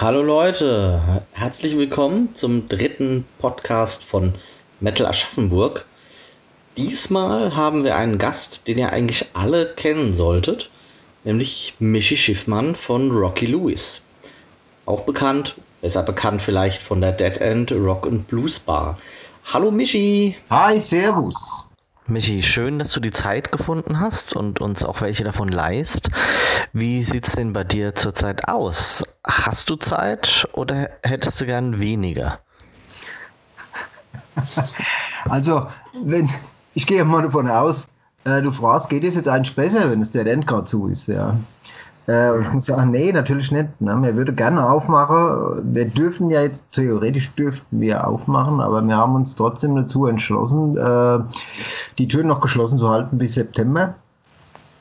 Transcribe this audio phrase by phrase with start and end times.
[0.00, 4.34] Hallo Leute, herzlich willkommen zum dritten Podcast von
[4.80, 5.84] Metal Aschaffenburg.
[6.78, 10.70] Diesmal haben wir einen Gast, den ihr eigentlich alle kennen solltet,
[11.24, 14.02] nämlich Michi Schiffmann von Rocky Lewis.
[14.86, 18.98] Auch bekannt, besser bekannt vielleicht von der Dead End Rock and Blues Bar.
[19.44, 20.34] Hallo Michi!
[20.48, 21.68] Hi, Servus!
[22.06, 26.10] Michi, schön, dass du die Zeit gefunden hast und uns auch welche davon leist.
[26.72, 29.04] Wie sieht es denn bei dir zurzeit aus?
[29.24, 32.40] Hast du Zeit oder hättest du gern weniger?
[35.28, 35.68] Also,
[36.02, 36.28] wenn
[36.74, 37.86] ich gehe mal davon aus,
[38.24, 41.06] äh, du fragst, geht es jetzt eigentlich besser, wenn es der End gerade zu ist,
[41.06, 41.36] ja?
[42.08, 43.80] Äh, ich muss sagen, nee, natürlich nicht.
[43.80, 43.96] Ne?
[44.02, 45.74] Wir würden gerne aufmachen.
[45.74, 50.76] Wir dürfen ja jetzt, theoretisch dürften wir aufmachen, aber wir haben uns trotzdem dazu entschlossen,
[50.76, 51.20] äh,
[51.98, 53.94] die Türen noch geschlossen zu halten bis September.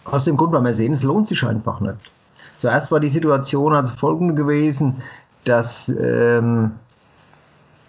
[0.06, 2.12] Aus dem Grund, weil wir sehen, es lohnt sich einfach nicht.
[2.58, 4.96] Zuerst war die Situation also folgende gewesen,
[5.44, 6.72] dass ähm,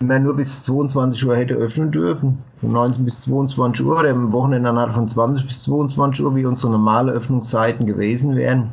[0.01, 2.39] man nur bis 22 Uhr hätte öffnen dürfen.
[2.57, 6.35] Von 19 bis 22 Uhr oder am Wochenende dann halt von 20 bis 22 Uhr,
[6.37, 8.71] wie unsere normale Öffnungszeiten gewesen wären.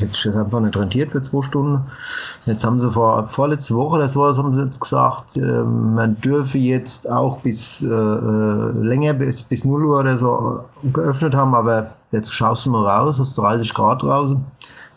[0.00, 1.82] Jetzt ist das einfach nicht rentiert für zwei Stunden.
[2.46, 6.58] Jetzt haben sie vor vorletzte Woche, das war, haben sie jetzt gesagt, äh, man dürfe
[6.58, 11.90] jetzt auch bis äh, äh länger, bis, bis 0 Uhr oder so geöffnet haben, aber
[12.12, 14.42] jetzt schaust du mal raus, es ist 30 Grad draußen,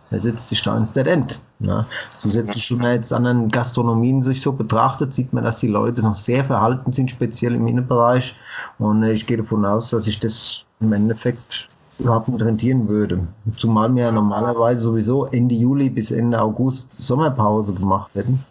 [0.10, 1.42] da setzt sich da ins Dead End.
[1.60, 1.86] Ne?
[2.18, 6.14] Zusätzlich, wenn man jetzt anderen Gastronomien sich so betrachtet, sieht man, dass die Leute noch
[6.14, 8.36] sehr verhalten sind, speziell im Innenbereich.
[8.80, 13.20] Und ich gehe davon aus, dass sich das im Endeffekt überhaupt nicht rentieren würde.
[13.58, 18.44] Zumal wir ja normalerweise sowieso Ende Juli bis Ende August Sommerpause gemacht hätten.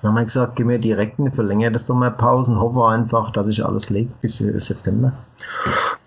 [0.00, 3.64] Dann haben wir gesagt, gehen wir direkt eine verlängerte Sommerpause und hoffen einfach, dass sich
[3.64, 5.12] alles legt bis September.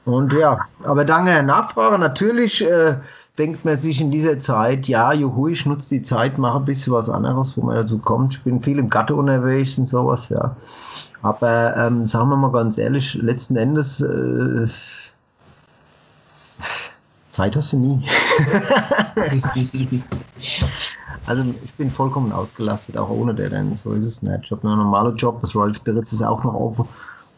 [0.06, 2.00] Und ja, aber danke der Nachfrage.
[2.00, 2.95] Natürlich äh,
[3.38, 6.94] denkt man sich in dieser Zeit, ja, juhu, ich nutze die Zeit, mache ein bisschen
[6.94, 8.34] was anderes, wo man dazu kommt.
[8.34, 10.56] Ich bin viel im Gatte unterwegs und sowas, ja.
[11.22, 15.11] Aber ähm, sagen wir mal ganz ehrlich, letzten Endes äh,
[17.31, 18.02] Zeit hast du nie.
[21.25, 23.75] also ich bin vollkommen ausgelastet, auch ohne Deadline.
[23.77, 24.42] So ist es nicht.
[24.43, 26.86] Ich habe einen normalen Job, das Royal Spirits ist auch noch offen.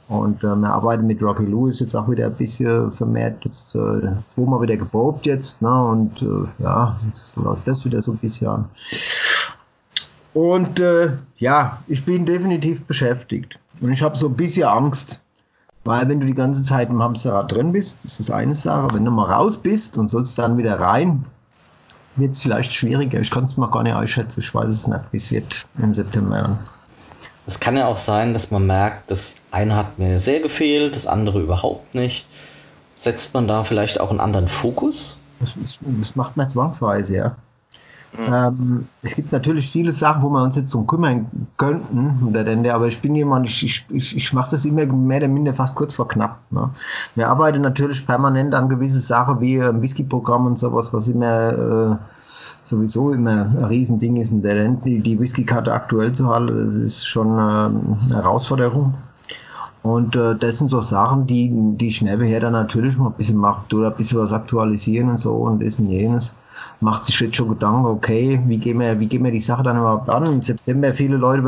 [0.10, 3.46] Und äh, wir arbeiten mit Rocky Lewis jetzt auch wieder ein bisschen vermehrt.
[3.46, 5.62] Jetzt äh, zweimal wieder geprobt jetzt.
[5.62, 5.86] Ne?
[5.86, 8.66] Und äh, ja, jetzt läuft das wieder so ein bisschen an.
[10.34, 13.60] Und äh, ja, ich bin definitiv beschäftigt.
[13.80, 15.23] Und ich habe so ein bisschen Angst,
[15.84, 18.88] weil wenn du die ganze Zeit im Hamsterrad drin bist, ist das eine Sache.
[18.94, 21.26] Wenn du mal raus bist und sollst dann wieder rein,
[22.16, 23.20] wird es vielleicht schwieriger.
[23.20, 24.40] Ich kann es mal gar nicht einschätzen.
[24.40, 26.58] Ich weiß es nicht, wie es wird im September.
[27.46, 31.06] Es kann ja auch sein, dass man merkt, das eine hat mir sehr gefehlt, das
[31.06, 32.28] andere überhaupt nicht.
[32.96, 35.18] Setzt man da vielleicht auch einen anderen Fokus?
[35.40, 37.36] Das, das macht man zwangsweise, ja.
[38.18, 38.34] Mhm.
[38.34, 41.26] Ähm, es gibt natürlich viele Sachen, wo wir uns jetzt drum kümmern
[41.58, 42.36] könnten,
[42.70, 45.96] aber ich bin jemand, ich, ich, ich mache das immer mehr oder minder fast kurz
[45.96, 46.40] vor knapp.
[46.52, 46.70] Ne?
[47.16, 51.96] Wir arbeiten natürlich permanent an gewisse Sachen wie ein Whisky-Programm und sowas, was immer äh,
[52.64, 57.08] sowieso immer ein Riesending ist, in der die, die Whisky-Karte aktuell zu halten, das ist
[57.08, 58.94] schon äh, eine Herausforderung.
[59.82, 63.38] Und äh, das sind so Sachen, die, die ich nebenher dann natürlich mal ein bisschen
[63.38, 66.32] mache, oder ein bisschen was aktualisieren und so und das und jenes
[66.84, 69.78] macht sich jetzt schon Gedanken, okay, wie gehen wir, wie gehen wir die Sache dann
[69.78, 70.26] überhaupt an?
[70.26, 71.44] Im September viele Leute,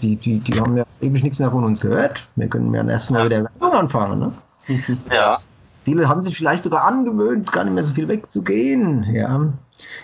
[0.00, 2.26] die, die, die haben ja ewig nichts mehr von uns gehört.
[2.36, 4.32] Wir können ja erstmal wieder anfangen, ne?
[5.12, 5.38] Ja.
[5.84, 9.04] Viele haben sich vielleicht sogar angewöhnt, gar nicht mehr so viel wegzugehen.
[9.14, 9.46] Ja.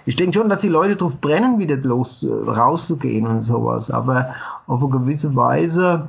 [0.06, 3.91] Ich denke schon, dass die Leute drauf brennen, wieder los rauszugehen und sowas.
[3.91, 4.34] Aber
[4.66, 6.09] auf eine gewisse Weise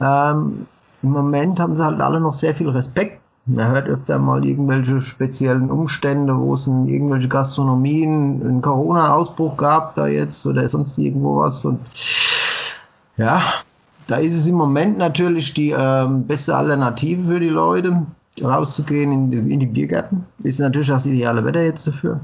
[0.00, 0.66] ähm,
[1.02, 5.00] im Moment haben sie halt alle noch sehr viel Respekt man hört öfter mal irgendwelche
[5.00, 11.38] speziellen Umstände, wo es in irgendwelche Gastronomien einen Corona-Ausbruch gab, da jetzt oder sonst irgendwo
[11.40, 11.64] was.
[11.64, 11.80] Und
[13.16, 13.42] ja,
[14.06, 18.06] da ist es im Moment natürlich die ähm, beste Alternative für die Leute,
[18.42, 20.24] rauszugehen in die, in die Biergärten.
[20.42, 22.20] Ist natürlich das ideale Wetter jetzt dafür.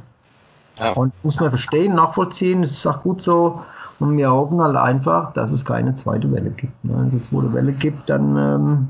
[0.79, 0.93] Ja.
[0.93, 3.61] Und muss man verstehen, nachvollziehen, es ist auch gut so.
[3.99, 6.73] Und wir hoffen halt einfach, dass es keine zweite Welle gibt.
[6.83, 8.89] Wenn es eine zweite Welle gibt, dann ähm,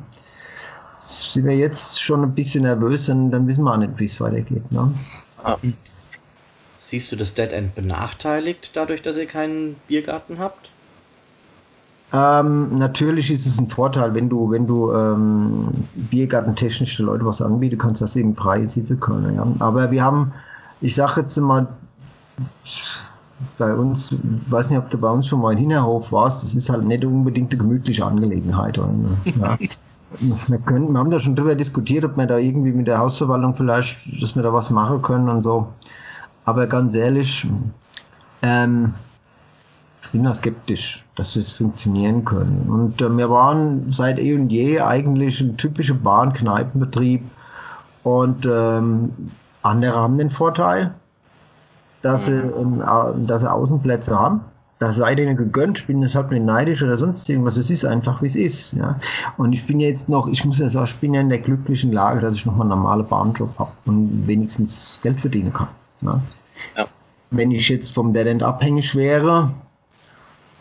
[1.01, 4.21] sind wir jetzt schon ein bisschen nervös und dann wissen wir auch nicht, wie es
[4.21, 4.71] weitergeht.
[4.71, 4.93] Ne?
[5.43, 5.57] Ah.
[6.79, 10.71] Siehst du das Dead End benachteiligt, dadurch, dass ihr keinen Biergarten habt?
[12.13, 17.41] Ähm, natürlich ist es ein Vorteil, wenn du, wenn du ähm, biergartentechnisch den Leuten was
[17.41, 19.37] anbieten kannst, dass sie eben frei sitzen können.
[19.37, 19.47] Ja.
[19.61, 20.33] Aber wir haben,
[20.81, 21.69] ich sage jetzt mal,
[23.59, 24.19] bei uns, ich
[24.51, 27.05] weiß nicht, ob du bei uns schon mal in Hinterhof warst, das ist halt nicht
[27.05, 28.79] unbedingt eine gemütliche Angelegenheit.
[28.79, 28.91] Oder,
[29.41, 29.59] ja.
[30.19, 33.55] Wir, können, wir haben da schon drüber diskutiert, ob wir da irgendwie mit der Hausverwaltung
[33.55, 35.69] vielleicht, dass wir da was machen können und so.
[36.45, 37.47] Aber ganz ehrlich,
[38.43, 38.95] ähm,
[40.13, 42.67] bin da skeptisch, dass das funktionieren können.
[42.69, 47.23] Und äh, wir waren seit eh und je eigentlich ein typischer Bahn-Kneipenbetrieb.
[48.03, 49.13] Und ähm,
[49.63, 50.95] andere haben den Vorteil,
[52.03, 52.83] dass, sie, ähm,
[53.27, 54.41] dass sie Außenplätze haben.
[54.81, 57.59] Das sei denen gegönnt, ich bin deshalb nicht neidisch oder sonst irgendwas.
[57.59, 58.73] Es ist einfach, wie es ist.
[58.73, 58.99] Ja.
[59.37, 61.93] Und ich bin jetzt noch, ich muss ja sagen, ich bin ja in der glücklichen
[61.93, 65.69] Lage, dass ich noch mal einen normalen Bahnjob habe und wenigstens Geld verdienen kann.
[66.01, 66.21] Ja.
[66.77, 66.87] ja.
[67.31, 69.51] Wenn ich jetzt vom Dead End abhängig wäre,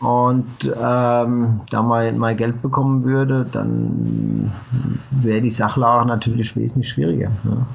[0.00, 4.50] und ähm, da mal mein Geld bekommen würde, dann
[5.10, 7.30] wäre die Sachlage natürlich wesentlich schwieriger.
[7.44, 7.66] Ne?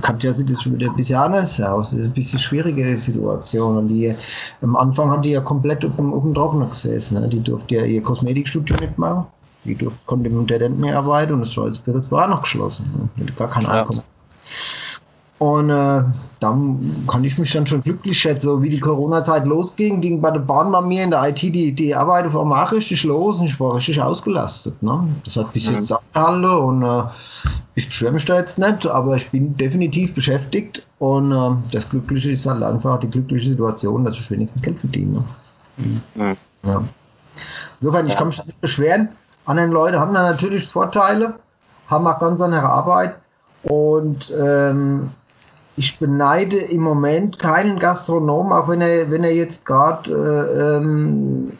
[0.00, 1.90] Katja sieht es schon wieder ein bisschen anders aus.
[1.90, 3.78] Das ist ein bisschen schwierigere Situation.
[3.78, 4.14] Und die,
[4.60, 7.20] am Anfang hat die ja komplett auf dem, auf dem Trockner gesessen.
[7.20, 7.28] Ne?
[7.28, 9.26] Die durfte ja ihr Kosmetikstudio nicht machen.
[9.64, 13.10] Die durfte, konnte im Intendant mehr arbeiten und das war noch geschlossen.
[13.16, 13.26] Ne?
[13.36, 14.00] Gar kein Einkommen.
[14.00, 14.17] Ja.
[15.38, 16.02] Und äh,
[16.40, 20.32] dann kann ich mich dann schon glücklich schätzen, so wie die Corona-Zeit losging, ging bei
[20.32, 23.46] der Bahn bei mir in der IT die, die Arbeit auf einmal richtig los und
[23.46, 24.82] ich war richtig ausgelastet.
[24.82, 25.06] Ne?
[25.24, 25.76] Das hat bis mhm.
[25.76, 27.04] jetzt abgehalten und äh,
[27.76, 32.32] ich beschwere mich da jetzt nicht, aber ich bin definitiv beschäftigt und äh, das Glückliche
[32.32, 35.22] ist halt einfach die glückliche Situation, dass ich wenigstens Geld verdiene.
[35.76, 36.36] Mhm.
[36.64, 36.82] Ja.
[37.80, 39.08] Insofern, ich kann mich nicht beschweren.
[39.46, 41.34] Andere Leute haben da natürlich Vorteile,
[41.88, 43.14] haben auch ganz andere Arbeit
[43.62, 45.10] und ähm,
[45.78, 51.52] ich beneide im Moment keinen Gastronom, auch wenn er, wenn er jetzt gerade äh, ähm,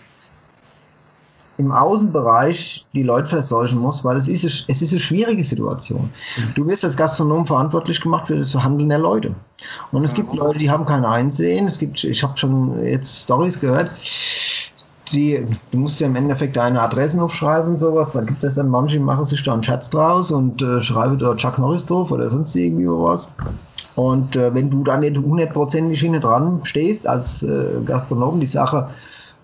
[1.57, 6.11] im Außenbereich die Leute verseuchen muss, weil es ist, es ist eine schwierige Situation.
[6.55, 9.35] Du wirst als Gastronom verantwortlich gemacht für das Handeln der Leute.
[9.93, 11.67] Und es gibt Leute, die haben kein Einsehen.
[11.67, 13.91] Es gibt, ich habe schon jetzt Stories gehört,
[15.13, 18.13] die, du musst ja im Endeffekt deine Adressen aufschreiben und sowas.
[18.13, 21.19] Da gibt es dann manche, die machen sich da einen Schatz draus und äh, schreiben
[21.19, 23.29] da Chuck Norris drauf oder sonst irgendwie was.
[23.99, 28.89] Und äh, wenn du dann nicht hundertprozentig hinten dran stehst als äh, Gastronom, die Sache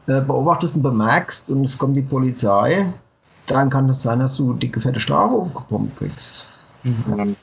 [0.06, 2.87] äh, beobachtest und bemerkst und es kommt die Polizei,
[3.47, 6.49] dann kann es das sein, dass du dicke fette Strafe aufgepumpt kriegst.
[6.85, 7.35] Mhm.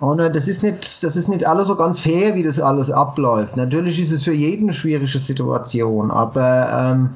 [0.00, 2.90] Und äh, das ist nicht, das ist nicht alles so ganz fair, wie das alles
[2.90, 3.56] abläuft.
[3.56, 7.10] Natürlich ist es für jeden eine schwierige Situation, aber ähm,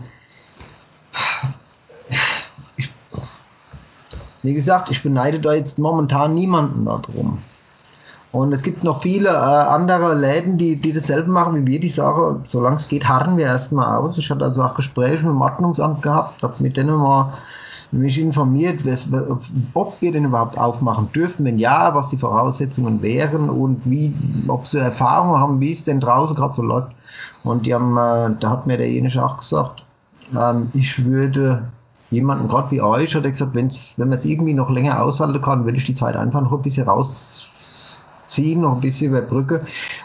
[2.78, 2.90] ich,
[4.42, 7.38] wie gesagt, ich beneide da jetzt momentan niemanden darum.
[8.34, 11.78] Und es gibt noch viele äh, andere Läden, die, die dasselbe machen wie wir.
[11.78, 14.18] Die sagen, solange es geht, harren wir erstmal aus.
[14.18, 17.32] Ich hatte also auch Gespräche mit dem Ordnungsamt gehabt, habe mit denen mal
[17.92, 18.80] mich informiert,
[19.74, 24.12] ob wir denn überhaupt aufmachen dürfen, wenn ja, was die Voraussetzungen wären und wie,
[24.48, 26.90] ob sie Erfahrungen haben, wie es denn draußen gerade so läuft.
[27.44, 29.86] Und die haben, äh, da hat mir derjenige auch gesagt,
[30.36, 31.68] ähm, ich würde
[32.10, 35.40] jemanden gerade wie euch, hat er gesagt, wenn's, wenn man es irgendwie noch länger aushalten
[35.40, 37.53] kann, würde ich die Zeit einfach noch ein bisschen raus
[38.34, 39.60] ziehen, noch ein bisschen über Brücke,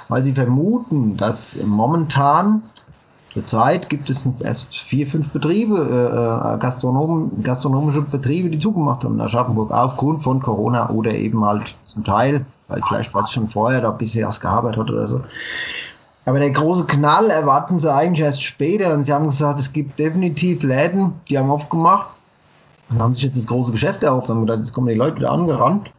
[0.07, 2.63] weil sie vermuten, dass momentan
[3.33, 9.15] Zurzeit gibt es erst vier, fünf Betriebe, äh, äh, Gastronom, gastronomische Betriebe, die zugemacht haben
[9.15, 13.47] in Aschaffenburg, aufgrund von Corona oder eben halt zum Teil, weil vielleicht war es schon
[13.47, 15.21] vorher da bisher erst gearbeitet hat oder so.
[16.25, 19.99] Aber der große Knall erwarten sie eigentlich erst später und sie haben gesagt, es gibt
[19.99, 22.09] definitiv Läden, die haben aufgemacht
[22.89, 25.31] und haben sich jetzt das große Geschäft erhofft, haben gedacht, jetzt kommen die Leute wieder
[25.31, 25.91] angerannt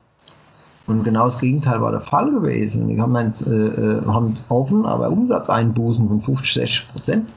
[0.90, 2.88] und genau das Gegenteil war der Fall gewesen.
[2.88, 7.28] Die haben, jetzt, äh, äh, haben offen, aber Umsatzeinbußen von 50, 60 Prozent.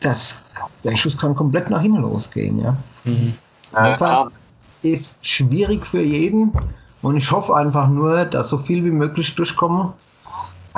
[0.00, 0.44] Das,
[0.84, 2.60] der Schuss kann komplett nach hinten losgehen.
[2.60, 2.76] Ja.
[3.04, 3.34] Mhm.
[3.74, 4.28] Ja,
[4.82, 6.52] ist schwierig für jeden
[7.02, 9.92] und ich hoffe einfach nur, dass so viel wie möglich durchkommen.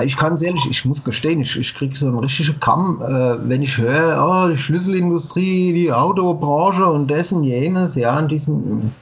[0.03, 3.49] Ich kann es ehrlich, ich muss gestehen, ich, ich kriege so einen richtigen Kamm, äh,
[3.49, 8.95] wenn ich höre, oh, die Schlüsselindustrie, die Autobranche und dessen jenes, ja, in diesen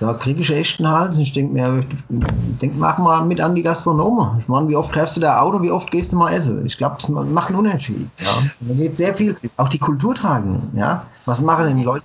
[0.00, 1.18] da kriege ich echt einen Hals.
[1.18, 4.38] Ich denke mir, denk, mach mal mit an die Gastronomen.
[4.38, 6.64] Ich meine, wie oft kaufst du da Auto, wie oft gehst du mal essen?
[6.64, 8.08] Ich glaube, das macht einen Unterschied.
[8.18, 8.42] Ja.
[8.60, 10.70] Da geht sehr viel, auch die Kultur tragen.
[10.74, 11.04] Ja?
[11.26, 12.02] Was machen denn die Leute?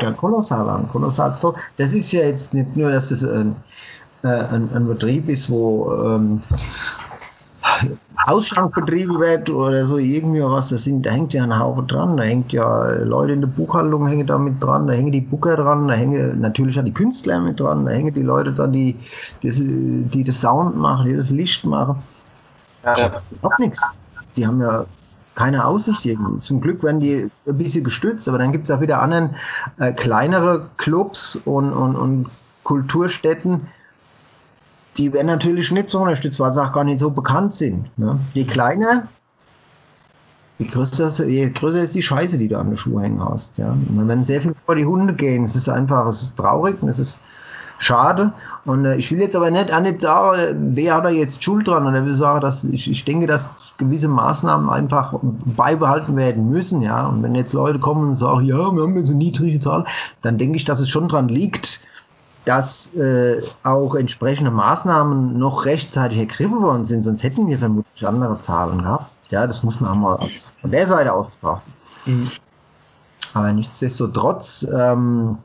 [0.00, 0.88] Ja, kolossal an.
[0.88, 1.54] Kolossal so.
[1.76, 3.54] Das ist ja jetzt nicht nur, dass es ein,
[4.22, 6.42] äh, ein, ein Betrieb ist, wo ähm,
[8.26, 12.22] Ausschankbetriebe wird oder so irgendwie was, da, sind, da hängt ja ein Haufen dran, da
[12.22, 15.88] hängt ja Leute in der Buchhaltung hängen da mit dran, da hängen die Booker dran,
[15.88, 18.96] da hängen natürlich auch die Künstler mit dran, da hängen die Leute dran, die,
[19.42, 22.02] die, die das Sound machen, die das Licht machen.
[22.84, 23.20] Ja.
[23.58, 23.80] Nichts.
[24.36, 24.86] Die haben ja
[25.34, 26.40] keine Aussicht irgendwie.
[26.40, 29.36] Zum Glück werden die ein bisschen gestützt, aber dann gibt es auch wieder anderen
[29.78, 32.26] äh, kleinere Clubs und, und, und
[32.64, 33.68] Kulturstätten,
[34.96, 37.86] die werden natürlich nicht so unterstützt, weil sie auch gar nicht so bekannt sind.
[37.98, 38.18] Ne?
[38.34, 39.08] Je kleiner,
[40.58, 43.58] je größer, je größer ist die Scheiße, die du an den Schuh hängen hast.
[43.58, 43.70] Ja?
[43.70, 45.44] Und werden sehr viel vor die Hunde gehen.
[45.44, 47.20] Es ist einfach, es ist traurig und es ist
[47.78, 48.32] schade.
[48.64, 51.86] Und äh, ich will jetzt aber nicht, nicht sagen, wer hat da jetzt Schuld dran.
[51.86, 57.06] Oder wir sagen, dass ich, ich denke, dass gewisse Maßnahmen einfach beibehalten werden müssen, ja.
[57.06, 59.84] Und wenn jetzt Leute kommen und sagen, ja, wir haben jetzt eine niedrige Zahl,
[60.22, 61.80] dann denke ich, dass es schon dran liegt,
[62.46, 68.38] dass äh, auch entsprechende Maßnahmen noch rechtzeitig ergriffen worden sind, sonst hätten wir vermutlich andere
[68.38, 69.10] Zahlen gehabt.
[69.30, 71.72] Ja, das muss man auch mal aus, von der Seite aus betrachten.
[72.06, 72.30] Mhm.
[73.34, 75.38] Aber nichtsdestotrotz ähm,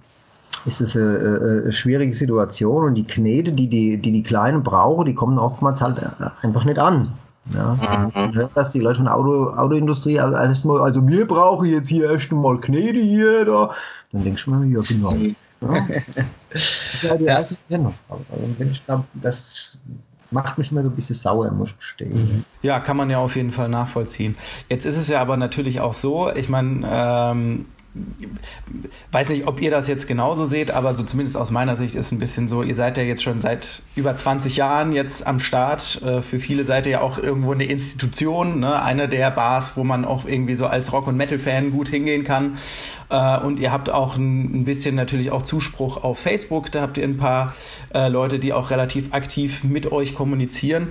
[0.65, 5.05] ist es eine, eine, schwierige Situation und die Knete, die die, die, die Kleinen brauchen,
[5.05, 5.99] die kommen oftmals halt
[6.43, 7.11] einfach nicht an.
[7.51, 7.75] Ja,
[8.13, 10.35] man hört, dass die Leute von der Auto, Autoindustrie, also,
[10.77, 13.71] also wir brauchen jetzt hier erst mal Knete hier, da.
[14.11, 15.15] Dann denkst du mir, ja, genau.
[15.61, 15.87] Ja.
[16.91, 17.93] Das ja die erste Kennung.
[18.09, 18.25] Also,
[18.59, 19.77] ich glaube, das
[20.31, 22.43] macht mich immer so ein bisschen sauer, muss ich gestehen.
[22.61, 24.35] Ja, kann man ja auf jeden Fall nachvollziehen.
[24.69, 27.65] Jetzt ist es ja aber natürlich auch so, ich meine, ähm,
[29.11, 32.11] weiß nicht, ob ihr das jetzt genauso seht, aber so zumindest aus meiner Sicht ist
[32.13, 36.01] ein bisschen so, ihr seid ja jetzt schon seit über 20 Jahren jetzt am Start.
[36.01, 38.81] Äh, für viele seid ihr ja auch irgendwo eine Institution, ne?
[38.81, 42.57] eine der Bars, wo man auch irgendwie so als Rock- und Metal-Fan gut hingehen kann.
[43.09, 46.71] Äh, und ihr habt auch ein, bisschen natürlich auch Zuspruch auf Facebook.
[46.71, 47.53] Da habt ihr ein paar
[47.93, 50.89] äh, Leute, die auch relativ aktiv mit euch kommunizieren.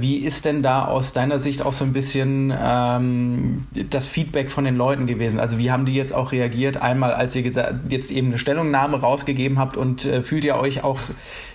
[0.00, 4.64] wie ist denn da aus deiner Sicht auch so ein bisschen ähm, das Feedback von
[4.64, 5.38] den Leuten gewesen?
[5.38, 6.82] Also wie haben die jetzt auch reagiert?
[6.82, 10.98] Einmal, als ihr jetzt eben eine Stellungnahme rausgegeben habt und äh, fühlt ihr euch auch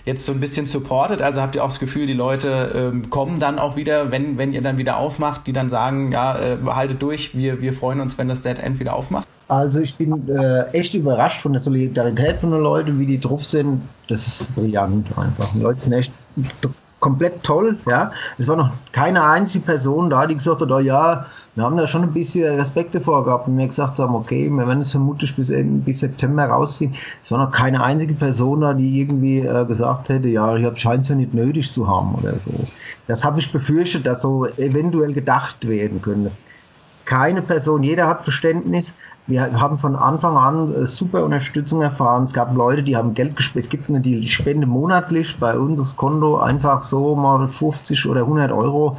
[0.04, 1.22] jetzt so ein bisschen supported?
[1.22, 4.52] Also habt ihr auch das Gefühl, die Leute ähm, kommen dann auch wieder, wenn, wenn
[4.52, 8.18] ihr dann wieder aufmacht, die dann sagen, ja, äh, haltet durch, wir, wir freuen uns,
[8.18, 9.26] wenn das Dead End wieder aufmacht?
[9.48, 13.44] Also ich bin äh, echt überrascht von der Solidarität von den Leuten, wie die drauf
[13.44, 13.82] sind.
[14.06, 15.52] Das ist brillant einfach.
[15.52, 16.12] Die Leute sind echt
[17.00, 17.76] komplett toll.
[17.86, 21.76] Ja, es war noch keine einzige Person da, die gesagt hat, oh ja, wir haben
[21.76, 24.92] da schon ein bisschen Respekt davor gehabt und wir gesagt haben, okay, wir werden es
[24.92, 26.94] vermutlich bis, bis September rausziehen.
[27.22, 31.08] Es war noch keine einzige Person da, die irgendwie äh, gesagt hätte, ja, ich scheint
[31.08, 32.52] ja nicht nötig zu haben oder so.
[33.08, 36.30] Das habe ich befürchtet, dass so eventuell gedacht werden könnte.
[37.04, 38.94] Keine Person, jeder hat Verständnis.
[39.26, 42.24] Wir haben von Anfang an äh, super Unterstützung erfahren.
[42.24, 43.64] Es gab Leute, die haben Geld gespendet.
[43.64, 48.20] Es gibt eine, die spende monatlich bei uns aufs Konto einfach so mal 50 oder
[48.20, 48.96] 100 Euro.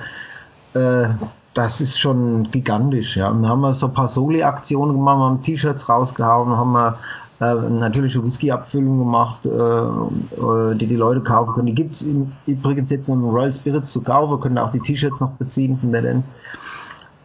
[0.74, 1.10] Äh,
[1.54, 3.18] das ist schon gigantisch.
[3.18, 3.32] Ja.
[3.34, 6.98] Wir haben so ein paar Soli-Aktionen gemacht, wir haben T-Shirts rausgehauen, haben wir
[7.42, 11.68] äh, natürlich eine Whisky-Abfüllung gemacht, äh, äh, die die Leute kaufen können.
[11.68, 12.06] Die gibt es
[12.46, 16.06] übrigens jetzt im Royal Spirits zu kaufen, können auch die T-Shirts noch beziehen von der
[16.06, 16.26] End.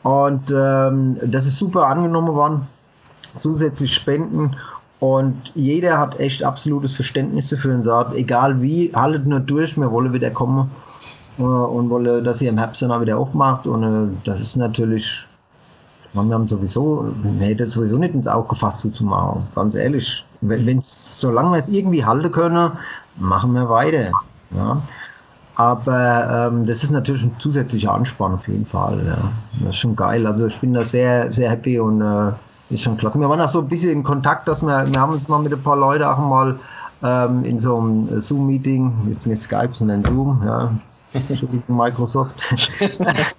[0.02, 2.62] Und ähm, das ist super angenommen worden.
[3.40, 4.56] Zusätzlich Spenden
[4.98, 9.90] und jeder hat echt absolutes Verständnis dafür und sagt, egal wie, haltet nur durch, wir
[9.90, 10.70] wollen wieder kommen
[11.42, 13.66] und wolle, dass ihr im Herbst dann auch wieder aufmacht.
[13.66, 15.26] Und äh, das ist natürlich,
[16.12, 20.24] wir haben sowieso, wir hätten sowieso nicht ins Auge gefasst zuzumachen, ganz ehrlich.
[20.40, 22.72] Wenn es, solange wir es irgendwie halten können,
[23.16, 24.10] machen wir weiter.
[24.56, 24.80] Ja.
[25.56, 28.98] Aber ähm, das ist natürlich ein zusätzlicher Anspann auf jeden Fall.
[29.06, 29.16] Ja.
[29.60, 30.26] Das ist schon geil.
[30.26, 32.32] Also ich bin da sehr, sehr happy und äh,
[32.68, 33.18] ist schon klasse.
[33.18, 35.52] Wir waren auch so ein bisschen in Kontakt, dass wir, wir haben uns mal mit
[35.52, 36.58] ein paar Leuten auch mal
[37.02, 40.70] ähm, in so einem Zoom-Meeting, jetzt nicht Skype, sondern Zoom, ja,
[41.68, 42.54] Microsoft.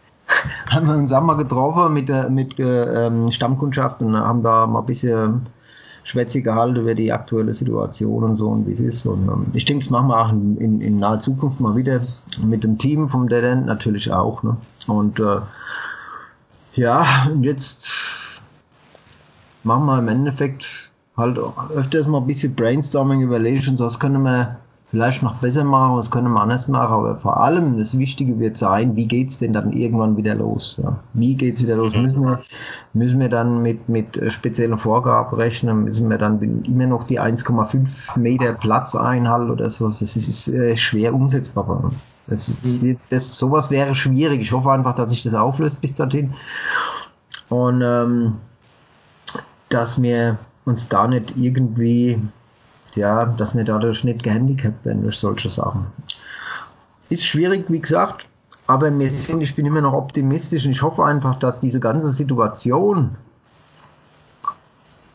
[0.69, 4.85] haben wir uns einmal getroffen mit der mit, ähm, Stammkundschaft und haben da mal ein
[4.85, 5.41] bisschen
[6.03, 9.05] Schwätze gehalten über die aktuelle Situation und so und wie es ist.
[9.05, 12.01] Und ähm, ich denke, das machen wir auch in, in, in, naher Zukunft mal wieder
[12.41, 14.41] mit dem Team vom Dead End natürlich auch.
[14.43, 14.55] Ne?
[14.87, 15.39] Und äh,
[16.75, 17.89] ja, und jetzt
[19.63, 21.39] machen wir im Endeffekt halt
[21.75, 24.57] öfters mal ein bisschen Brainstorming, Überlegungen, was können wir
[24.89, 28.57] vielleicht noch besser machen, was können wir anders machen, aber vor allem das Wichtige wird
[28.57, 30.79] sein, wie geht es denn dann irgendwann wieder los?
[30.81, 30.97] Ja?
[31.13, 31.93] Wie geht es wieder los?
[31.93, 32.41] Müssen wir,
[32.93, 35.83] müssen wir dann mit, mit äh, speziellen Vorgaben rechnen?
[35.83, 39.99] Müssen wir dann immer noch die 1,5 Meter Platz einhalten oder sowas?
[39.99, 41.91] Das ist äh, schwer umsetzbar.
[42.27, 42.79] Das, das,
[43.09, 44.41] das, sowas wäre schwierig.
[44.41, 46.33] Ich hoffe einfach, dass sich das auflöst bis dorthin.
[47.49, 48.35] Und ähm,
[49.69, 52.19] dass wir uns da nicht irgendwie
[52.97, 55.85] ja, dass wir dadurch nicht gehandicapt werden durch solche Sachen.
[57.09, 58.27] Ist schwierig, wie gesagt,
[58.67, 62.09] aber wir sind, ich bin immer noch optimistisch und ich hoffe einfach, dass diese ganze
[62.11, 63.15] Situation,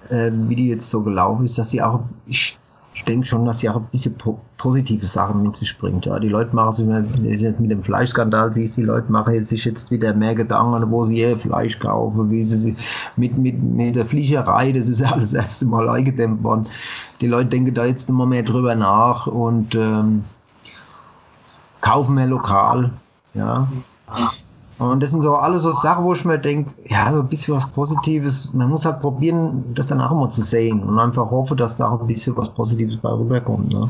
[0.09, 2.59] äh, wie die jetzt so gelaufen ist, dass sie auch, ich
[2.95, 6.07] ich denke schon, dass sie auch ein bisschen po positive Sachen mit sich bringt.
[6.07, 9.91] Ja, die Leute machen sich mit, mit dem Fleischskandal, siehst die Leute machen sich jetzt
[9.91, 12.77] wieder mehr Gedanken, wo sie ihr Fleisch kaufen, wie sie
[13.17, 16.67] mit, mit, mit der Fliegerei, das ist ja alles das erste Mal eingedämmt worden.
[17.21, 20.25] Die Leute denken da jetzt immer mehr drüber nach und ähm,
[21.81, 22.91] kaufen mehr lokal.
[23.35, 23.67] Ja.
[24.91, 27.55] Und das sind so alles so Sachen, wo ich mir denke, ja, so ein bisschen
[27.55, 28.53] was Positives.
[28.53, 31.91] Man muss halt probieren, das dann auch immer zu sehen und einfach hoffen, dass da
[31.91, 33.73] auch ein bisschen was Positives bei rüberkommt.
[33.73, 33.89] Ne?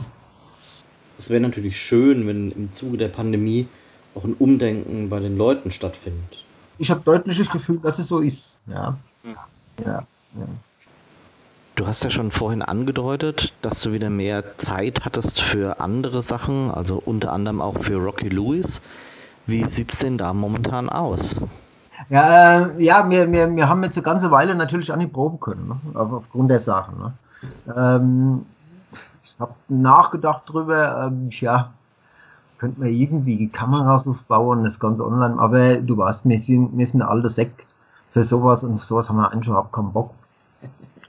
[1.19, 3.69] Es wäre natürlich schön, wenn im Zuge der Pandemie
[4.15, 6.45] auch ein Umdenken bei den Leuten stattfindet.
[6.79, 8.59] ich habe deutlich das Gefühl, dass es so ist.
[8.67, 8.97] Ja.
[9.23, 9.37] Hm.
[9.85, 10.03] ja.
[10.35, 10.47] ja.
[11.75, 16.71] Du hast ja schon vorhin angedeutet, dass du wieder mehr Zeit hattest für andere Sachen,
[16.71, 18.83] also unter anderem auch für Rocky Lewis.
[19.47, 21.43] Wie sieht es denn da momentan aus?
[22.09, 25.41] Ja, äh, ja wir, wir, wir haben jetzt eine ganze Weile natürlich auch nicht proben
[25.41, 25.99] können, ne?
[25.99, 26.99] Auf, aufgrund der Sachen.
[26.99, 27.13] Ne?
[27.77, 28.47] Ähm,
[29.23, 31.73] ich habe nachgedacht drüber, ähm, ja,
[32.59, 37.03] könnte man irgendwie Kameras aufbauen, das Ganze online, aber du weißt, wir sind, wir sind
[37.03, 37.67] alte Säck
[38.11, 40.11] für sowas und sowas haben wir eigentlich überhaupt keinen Bock.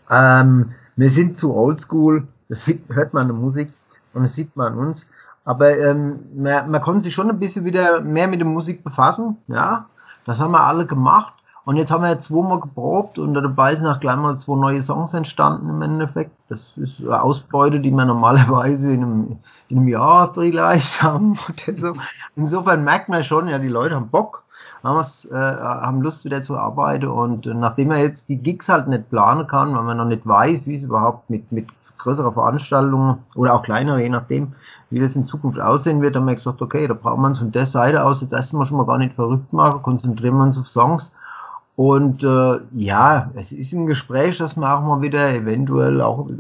[0.10, 3.74] Ähm, wir sind zu oldschool, das sieht, hört man in der Musik
[4.14, 5.06] und das sieht man an uns.
[5.46, 9.38] Aber ähm, man, man konnte sich schon ein bisschen wieder mehr mit der Musik befassen,
[9.48, 9.86] ja.
[10.26, 11.34] Das haben wir alle gemacht.
[11.66, 14.82] Und jetzt haben wir jetzt zweimal geprobt und dabei sind auch gleich mal zwei neue
[14.82, 16.32] Songs entstanden im Endeffekt.
[16.50, 21.40] Das ist eine Ausbeute, die wir normalerweise in einem, in einem Jahr vielleicht haben.
[21.74, 21.94] So.
[22.36, 24.44] Insofern merkt man schon, ja, die Leute haben Bock,
[24.84, 25.00] haben,
[25.32, 29.10] äh, haben Lust wieder zu arbeiten und äh, nachdem man jetzt die Gigs halt nicht
[29.10, 31.68] planen kann, weil man noch nicht weiß, wie es überhaupt mit, mit
[32.04, 34.54] größerer Veranstaltungen oder auch kleinere, je nachdem,
[34.90, 37.52] wie das in Zukunft aussehen wird, haben wir gesagt, okay, da brauchen wir uns von
[37.52, 40.68] der Seite aus jetzt erstmal schon mal gar nicht verrückt machen, konzentrieren wir uns auf
[40.68, 41.12] Songs
[41.76, 46.34] und äh, ja, es ist im Gespräch, dass wir auch mal wieder eventuell auch äh,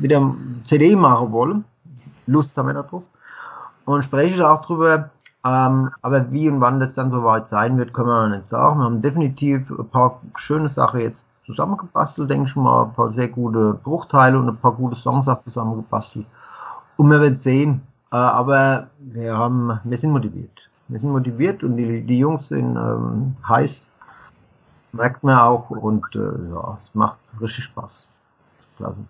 [0.00, 0.34] wieder
[0.64, 1.64] CD machen wollen.
[2.26, 3.02] Lust haben wir darauf.
[3.84, 5.10] Und spreche ich auch drüber.
[5.46, 8.78] Ähm, aber wie und wann das dann soweit sein wird, können wir noch nicht sagen.
[8.78, 12.84] Wir haben definitiv ein paar schöne Sachen jetzt zusammengebastelt, denke ich mal.
[12.84, 16.26] Ein paar sehr gute Bruchteile und ein paar gute Songs auch zusammengebastelt.
[16.96, 17.82] Und wir werden sehen.
[18.12, 20.70] Äh, aber wir, haben, wir sind motiviert.
[20.88, 23.86] Wir sind motiviert und die, die Jungs sind ähm, heiß
[24.94, 28.08] merkt man auch und äh, ja, es macht richtig Spaß.
[28.76, 29.00] Klasse.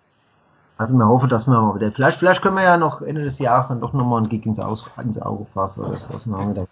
[0.77, 3.39] Also wir hoffen, dass wir mal wieder, vielleicht, vielleicht können wir ja noch Ende des
[3.39, 6.49] Jahres dann doch nochmal einen Gig ins, Aus, ins Auge fassen oder so, was wir
[6.49, 6.67] wieder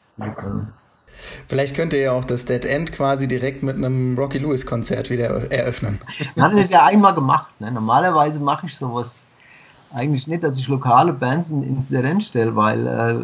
[1.48, 5.10] Vielleicht könnt ihr ja auch das Dead End quasi direkt mit einem Rocky Lewis Konzert
[5.10, 6.00] wieder eröffnen.
[6.36, 7.54] Wir hatten das ja einmal gemacht.
[7.60, 7.72] Ne?
[7.72, 9.28] Normalerweise mache ich sowas
[9.94, 13.16] eigentlich nicht, dass ich lokale Bands ins Dead stelle, weil äh,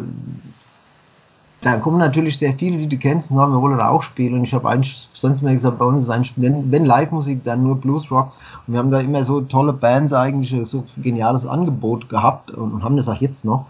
[1.60, 4.34] da kommen natürlich sehr viele, die du kennst, und sagen, wir wollen da auch spielen.
[4.34, 7.62] Und ich habe eigentlich sonst mal gesagt, bei uns ist eigentlich, wenn, wenn Live-Musik, dann
[7.62, 8.32] nur Blues-Rock.
[8.66, 12.96] Und wir haben da immer so tolle Bands eigentlich, so geniales Angebot gehabt und haben
[12.96, 13.66] das auch jetzt noch,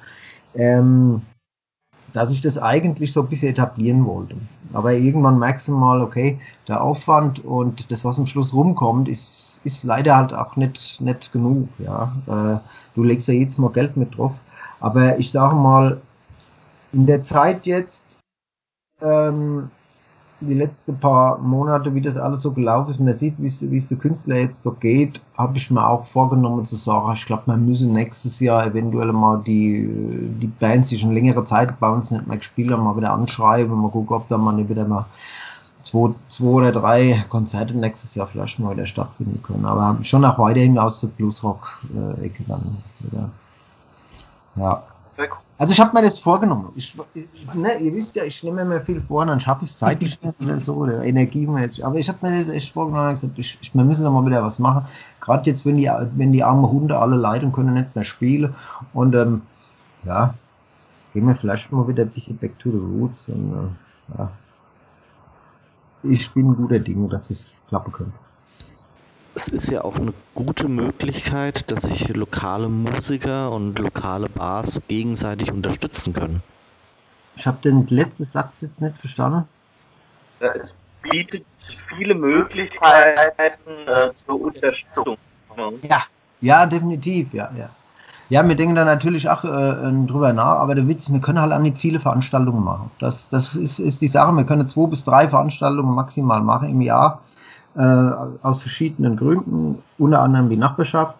[0.55, 1.23] ähm,
[2.13, 4.37] dass ich das eigentlich so ein bisschen etablieren wollte.
[4.73, 9.61] Aber irgendwann merkst du mal, okay, der Aufwand und das, was am Schluss rumkommt, ist,
[9.65, 11.69] ist leider halt auch nicht, nicht genug.
[11.79, 12.13] Ja?
[12.27, 12.59] Äh,
[12.95, 14.35] du legst ja jetzt mal Geld mit drauf.
[14.79, 16.01] Aber ich sage mal,
[16.93, 18.19] in der Zeit jetzt,
[19.03, 19.71] ähm,
[20.41, 23.99] die letzten paar Monate, wie das alles so gelaufen ist, man sieht, wie es der
[23.99, 27.87] Künstler jetzt so geht, habe ich mir auch vorgenommen zu sagen, ich glaube, man müsse
[27.87, 29.89] nächstes Jahr eventuell mal die,
[30.41, 33.75] die Bands, die schon längere Zeit bei uns nicht mehr gespielt haben, mal wieder anschreiben,
[33.79, 35.07] mal gucken, ob da mal wieder mal
[35.83, 39.65] zwei, zwei oder drei Konzerte nächstes Jahr vielleicht mal wieder stattfinden können.
[39.67, 43.31] Aber schon auch weiterhin aus der Bluesrock-Ecke dann wieder.
[44.57, 44.83] Ja.
[45.61, 46.73] Also ich habe mir das vorgenommen.
[46.75, 46.97] Ich,
[47.53, 50.41] ne, ihr wisst ja, ich nehme mir viel vor, dann schaffe ich es zeitlich nicht
[50.41, 51.47] oder so, oder Energie.
[51.83, 54.25] Aber ich habe mir das echt vorgenommen und gesagt, ich, ich, wir müssen da mal
[54.25, 54.87] wieder was machen.
[55.21, 58.55] Gerade jetzt, wenn die, wenn die armen Hunde alle leiden können nicht mehr spielen.
[58.95, 59.43] Und ähm,
[60.05, 60.33] ja,
[61.13, 63.29] gehen wir vielleicht mal wieder ein bisschen back to the roots.
[63.29, 64.31] Und, äh, ja.
[66.05, 68.15] Ich bin guter Ding, dass es klappen könnte
[69.35, 75.53] es ist ja auch eine gute Möglichkeit, dass sich lokale Musiker und lokale Bars gegenseitig
[75.53, 76.43] unterstützen können.
[77.37, 79.49] Ich habe den letzten Satz jetzt nicht verstanden.
[80.41, 81.45] Es bietet
[81.97, 85.17] viele Möglichkeiten äh, zur Unterstützung.
[85.83, 86.03] Ja,
[86.41, 87.67] ja, definitiv, ja, ja.
[88.31, 91.53] Ja, wir denken da natürlich auch äh, drüber nach, aber der Witz, wir können halt
[91.53, 92.91] auch nicht viele Veranstaltungen machen.
[93.01, 96.81] Das, das ist, ist die Sache, wir können zwei bis drei Veranstaltungen maximal machen im
[96.81, 97.21] Jahr
[97.77, 98.11] äh,
[98.43, 101.17] aus verschiedenen Gründen, unter anderem die Nachbarschaft.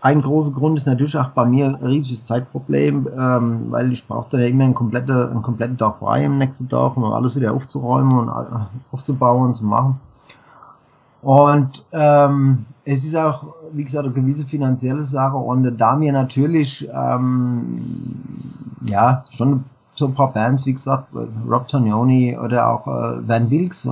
[0.00, 4.28] Ein großer Grund ist natürlich auch bei mir ein riesiges Zeitproblem, ähm, weil ich brauche
[4.30, 8.18] da immer einen kompletten, einen kompletten Tag frei am nächsten Tag, um alles wieder aufzuräumen
[8.18, 8.58] und äh,
[8.90, 10.00] aufzubauen und zu machen.
[11.22, 16.88] Und ähm, es ist auch, wie gesagt, eine gewisse finanzielle Sache und da mir natürlich
[16.92, 17.78] ähm,
[18.84, 21.08] ja schon so ein paar Bands, wie gesagt,
[21.48, 23.88] Rob Tognoni oder auch äh, Van Wilkes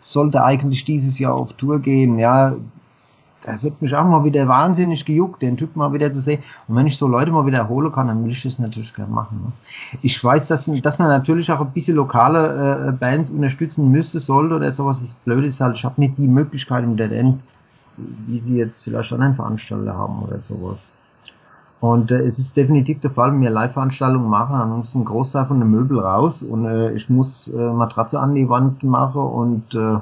[0.00, 2.18] sollte eigentlich dieses Jahr auf Tour gehen.
[2.18, 2.54] Ja,
[3.44, 6.42] das hat mich auch mal wieder wahnsinnig gejuckt, den Typ mal wieder zu sehen.
[6.66, 9.38] Und wenn ich so Leute mal wiederholen kann, dann will ich das natürlich gerne machen.
[9.44, 9.52] Ne?
[10.00, 14.56] Ich weiß, dass, dass man natürlich auch ein bisschen lokale äh, Bands unterstützen müsste, sollte
[14.56, 15.00] oder sowas.
[15.00, 17.40] Das Blöde ist halt, ich habe nicht die Möglichkeit im Dead End,
[17.98, 20.92] wie sie jetzt vielleicht einen Veranstalter haben oder sowas.
[21.80, 25.46] Und äh, es ist definitiv der Fall, wenn wir Live-Veranstaltungen machen, dann muss ein Großteil
[25.46, 29.74] von den Möbel raus und äh, ich muss äh, Matratze an die Wand machen und
[29.74, 29.98] äh,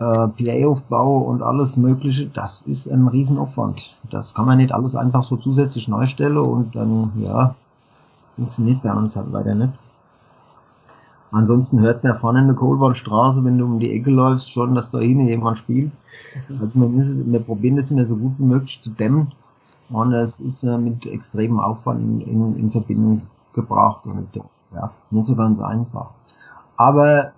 [0.00, 2.26] äh, PA-Aufbau und alles Mögliche.
[2.26, 3.96] Das ist ein Riesenaufwand.
[4.10, 7.54] Das kann man nicht alles einfach so zusätzlich neu stellen und dann, ja,
[8.36, 9.72] funktioniert bei uns halt leider nicht.
[11.32, 14.90] Ansonsten hört man vorne in der Kohlwaldstraße, wenn du um die Ecke läufst, schon, dass
[14.90, 15.92] da hinten jemand spielt.
[16.48, 19.28] Also wir, müssen, wir probieren das immer so gut wie möglich zu dämmen.
[19.90, 23.22] Und es ist äh, mit extremem Aufwand in, in, in Verbindung
[23.52, 24.28] gebracht und
[24.72, 26.10] ja, nicht so ganz einfach.
[26.76, 27.32] Aber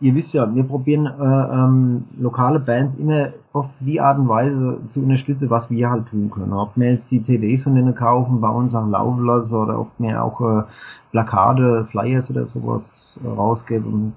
[0.00, 4.80] ihr wisst ja, wir probieren äh, ähm, lokale Bands immer auf die Art und Weise
[4.88, 6.52] zu unterstützen, was wir halt tun können.
[6.52, 9.90] Ob wir jetzt die CDs von denen kaufen, bei uns auch laufen lassen oder ob
[9.98, 10.62] wir auch äh,
[11.10, 14.12] Plakate, Flyers oder sowas äh, rausgeben.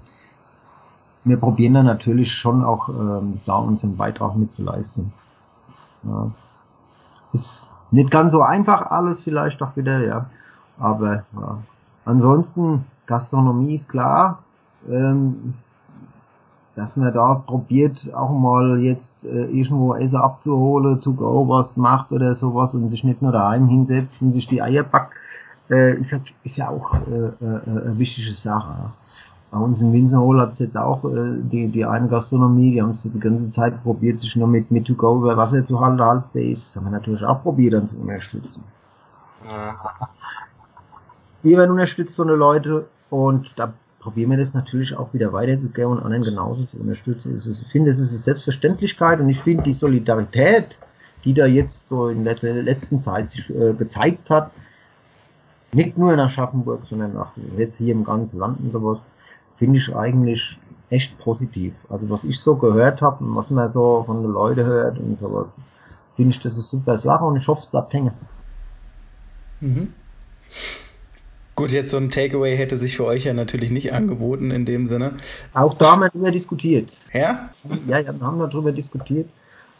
[1.24, 5.12] Wir probieren dann natürlich schon auch ähm, da unseren Beitrag mitzuleisten.
[6.04, 6.30] Ja.
[7.32, 10.26] Ist nicht ganz so einfach alles vielleicht auch wieder, ja.
[10.78, 11.58] Aber ja.
[12.04, 14.38] ansonsten, Gastronomie ist klar.
[14.88, 15.54] Ähm,
[16.74, 22.12] dass man da probiert, auch mal jetzt äh, irgendwo Essen abzuholen, to go was macht
[22.12, 25.12] oder sowas und sich nicht nur daheim hinsetzt und sich die Eier packt,
[25.68, 28.90] äh, ist, ist ja auch äh, äh, eine wichtige Sache.
[29.50, 32.92] Bei uns in Winterhol hat es jetzt auch äh, die, die eine Gastronomie, die haben
[32.92, 36.00] es die ganze Zeit probiert, sich nur mit, mit to go über Wasser zu halten,
[36.00, 36.54] haltfähig.
[36.54, 38.62] Das haben wir natürlich auch probiert, dann zu unterstützen.
[39.50, 39.76] Ja.
[41.42, 45.92] Wir werden unterstützt von den Leuten und da probieren wir das natürlich auch wieder weiterzugeben
[45.92, 47.34] und anderen genauso zu unterstützen.
[47.34, 50.78] Ist, ich finde, es ist eine Selbstverständlichkeit und ich finde die Solidarität,
[51.24, 54.50] die da jetzt so in der letzten Zeit sich äh, gezeigt hat,
[55.72, 59.00] nicht nur in Aschaffenburg, sondern auch jetzt hier im ganzen Land und sowas,
[59.60, 61.74] finde ich eigentlich echt positiv.
[61.90, 65.18] Also was ich so gehört habe und was man so von den Leuten hört und
[65.18, 65.60] sowas,
[66.16, 68.12] finde ich das ist super Sache und ich hoffe, es bleibt hängen.
[69.60, 69.92] Mhm.
[71.56, 74.86] Gut, jetzt so ein Takeaway hätte sich für euch ja natürlich nicht angeboten in dem
[74.86, 75.16] Sinne.
[75.52, 76.96] Auch da haben wir darüber diskutiert.
[77.12, 77.50] Ja?
[77.86, 79.28] Ja, ja, wir haben darüber diskutiert.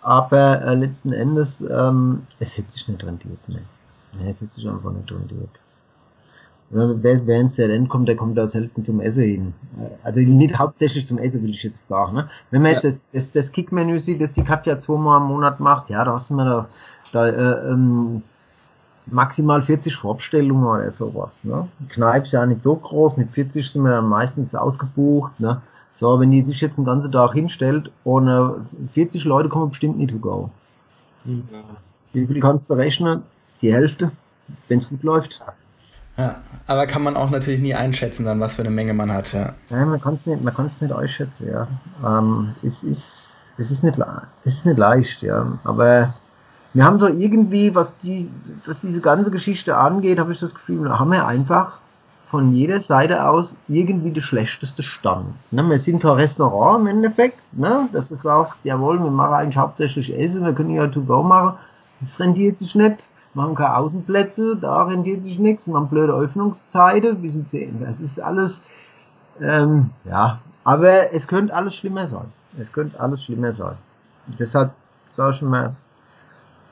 [0.03, 3.49] Aber äh, letzten Endes, ähm, es hätte sich nicht rentiert.
[3.49, 3.63] Ne?
[4.29, 5.63] Es hätte sich einfach nicht rentiert.
[6.73, 9.55] Wer, wer ins Talent kommt, der kommt da selten zum Essen hin.
[10.05, 12.15] Also nicht hauptsächlich zum Essen, will ich jetzt sagen.
[12.15, 12.31] Ne?
[12.53, 12.91] Wenn man jetzt ja.
[12.91, 16.31] das, das, das Kick-Menü sieht, das die Katja zweimal im Monat macht, ja, da hast
[16.31, 16.69] du mir da,
[17.11, 18.23] da äh, ähm,
[19.07, 21.43] maximal 40 Vorbestellungen oder sowas.
[21.43, 21.67] Ne?
[21.81, 25.41] Die Kneipe ist ja nicht so groß, mit 40 sind wir dann meistens ausgebucht.
[25.41, 25.61] Ne?
[25.91, 29.99] So, wenn die sich jetzt einen ganzen Tag hinstellt und äh, 40 Leute kommen bestimmt
[29.99, 30.51] nicht to go.
[31.25, 31.43] Mhm.
[32.13, 33.23] Wie viel kannst du rechnen?
[33.61, 34.13] Die Hälfte,
[34.69, 35.43] wenn es gut läuft.
[36.17, 39.33] Ja, aber kann man auch natürlich nie einschätzen, dann was für eine Menge man hat,
[39.33, 39.55] ja.
[39.71, 41.67] Nein, man kann es nicht, nicht einschätzen, ja.
[42.05, 43.99] Ähm, es ist, es ist nicht,
[44.45, 45.59] es ist nicht leicht, ja.
[45.65, 46.13] Aber
[46.73, 48.31] wir haben so irgendwie, was die,
[48.67, 51.79] was diese ganze Geschichte angeht, habe ich das Gefühl, da haben wir einfach
[52.27, 55.35] von jeder Seite aus irgendwie das schlechteste Stand.
[55.51, 59.57] Ne, wir sind kein Restaurant im Endeffekt, ne, dass du sagst, jawohl, wir machen eigentlich
[59.57, 61.59] hauptsächlich Essen, wir können ja to go machen.
[62.01, 67.29] Das rentiert sich nicht machen keine Außenplätze, da rentiert sich nichts, machen blöde Öffnungszeiten, wie
[67.29, 67.81] Sie sehen.
[67.81, 68.63] Das ist alles,
[69.41, 72.27] ähm, ja, aber es könnte alles schlimmer sein.
[72.59, 73.77] Es könnte alles schlimmer sein.
[74.39, 74.73] Deshalb
[75.17, 75.75] sage ich mal,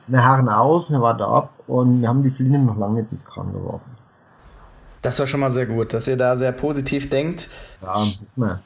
[0.07, 3.25] wir harren aus, wir warten ab und wir haben die Fliegen noch lange nicht ins
[3.25, 3.91] Kran geworfen.
[5.03, 7.49] Das war schon mal sehr gut, dass ihr da sehr positiv denkt.
[7.83, 8.61] Ja, mal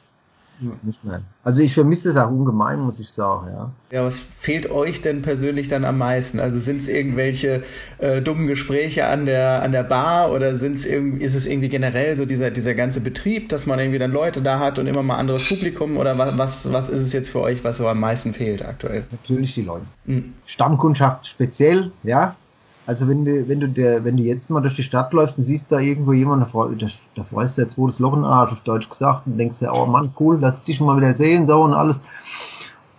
[0.59, 1.21] nicht mehr.
[1.43, 3.71] Also ich vermisse es auch ungemein, muss ich sagen, ja.
[3.91, 6.39] Ja, was fehlt euch denn persönlich dann am meisten?
[6.39, 7.63] Also sind es irgendwelche
[7.97, 12.15] äh, dummen Gespräche an der, an der Bar oder sind's irgendwie, ist es irgendwie generell
[12.15, 15.17] so dieser, dieser ganze Betrieb, dass man irgendwie dann Leute da hat und immer mal
[15.17, 18.33] anderes Publikum oder was, was, was ist es jetzt für euch, was so am meisten
[18.33, 19.03] fehlt aktuell?
[19.11, 19.85] Natürlich die Leute.
[20.05, 20.33] Mhm.
[20.45, 22.35] Stammkundschaft speziell, ja,
[22.85, 25.45] also wenn du, wenn du der, wenn du jetzt mal durch die Stadt läufst und
[25.45, 26.45] siehst da irgendwo jemanden,
[27.15, 29.73] da, freust du jetzt wo das Loch in Arsch, auf Deutsch gesagt, und denkst dir,
[29.73, 32.01] oh Mann, cool, ich dich mal wieder sehen, so und alles.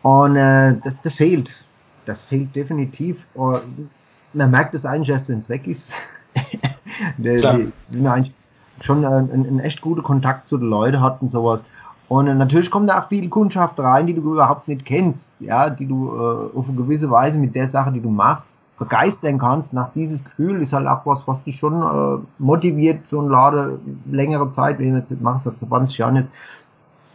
[0.03, 1.65] Und äh, das, das fehlt.
[2.07, 3.27] Das fehlt definitiv.
[3.35, 3.91] Und
[4.33, 5.95] man merkt es eigentlich erst, wenn es weg ist.
[7.19, 8.35] der, die, die man eigentlich
[8.81, 11.65] schon einen, einen echt guten Kontakt zu den Leuten hat und sowas.
[12.09, 15.71] Und äh, natürlich kommt da auch viel Kundschaft rein, die du überhaupt nicht kennst, ja,
[15.71, 19.73] die du äh, auf eine gewisse Weise mit der Sache, die du machst, begeistern kannst
[19.73, 24.03] nach dieses Gefühl, ist halt auch was, was dich schon äh, motiviert, so ein Laden
[24.11, 26.33] längere Zeit, wenn du jetzt machst, seit 20 Jahren ist,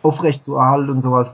[0.01, 1.33] aufrecht zu erhalten und sowas.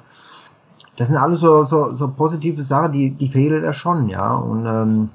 [0.95, 4.33] Das sind alles so, so, so positive Sachen, die, die fehlen da schon, ja.
[4.33, 5.09] Und, ähm,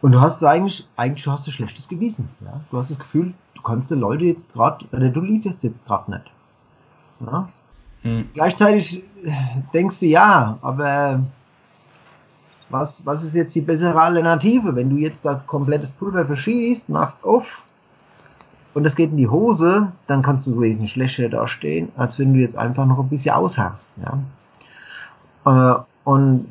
[0.00, 2.60] und du hast eigentlich, eigentlich du hast ein schlechtes Gewissen, ja.
[2.70, 6.10] Du hast das Gefühl, du kannst die Leute jetzt gerade, oder du lieferst jetzt gerade
[6.12, 6.32] nicht.
[7.20, 7.48] Ja?
[8.02, 8.28] Hm.
[8.32, 9.04] Gleichzeitig
[9.74, 11.20] denkst du ja, aber
[12.70, 14.74] was, was ist jetzt die bessere Alternative?
[14.74, 17.62] Wenn du jetzt das komplettes Pulver verschießt, machst auf
[18.74, 22.40] und das geht in die Hose, dann kannst du wesentlich schlechter dastehen, als wenn du
[22.40, 23.92] jetzt einfach noch ein bisschen ausharrst.
[25.44, 25.76] Ja?
[25.76, 26.46] Äh, und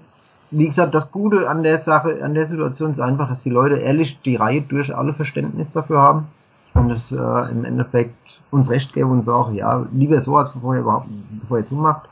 [0.52, 3.76] wie gesagt, das Gute an der Sache, an der Situation ist einfach, dass die Leute
[3.76, 6.28] ehrlich die Reihe durch alle Verständnis dafür haben
[6.74, 10.76] und es äh, im Endeffekt uns recht geben und sagen, ja, lieber so, als bevor
[10.76, 11.08] ihr überhaupt,
[11.42, 12.04] bevor ihr zumacht.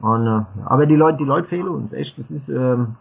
[0.00, 2.18] Und, äh, aber die Leute, die Leute fehlen uns echt.
[2.18, 2.96] Das ist ähm,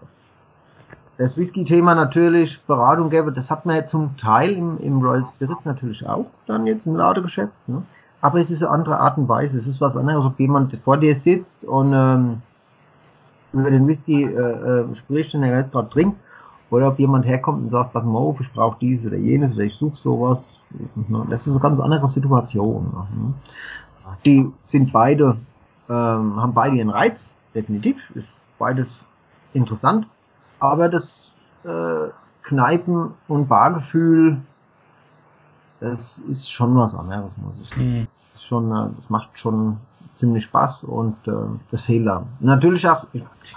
[1.17, 5.65] das Whisky-Thema natürlich, Beratung gäbe, das hat man ja zum Teil im, im Royal Spirits
[5.65, 7.53] natürlich auch dann jetzt im Ladegeschäft.
[7.67, 7.83] Ne?
[8.21, 9.57] Aber es ist eine andere Art und Weise.
[9.57, 12.41] Es ist was anderes, ob jemand vor dir sitzt und ähm,
[13.53, 16.17] über den Whisky äh, äh, spricht, den er jetzt gerade trinkt,
[16.69, 19.63] oder ob jemand herkommt und sagt, pass mal auf, ich brauche dies oder jenes oder
[19.63, 20.63] ich suche sowas.
[21.29, 22.91] Das ist eine ganz andere Situation.
[22.93, 23.33] Ne?
[24.25, 25.37] Die sind beide,
[25.89, 29.05] ähm, haben beide ihren Reiz, definitiv, ist beides
[29.53, 30.07] interessant,
[30.71, 32.09] aber das äh,
[32.43, 34.37] Kneipen- und Bargefühl,
[35.79, 37.99] das ist schon was anderes, muss ich sagen.
[37.99, 38.07] Mhm.
[38.31, 39.77] Das, schon, äh, das macht schon
[40.15, 41.31] ziemlich Spaß und äh,
[41.71, 42.23] das fehlt da.
[42.39, 43.05] Natürlich auch,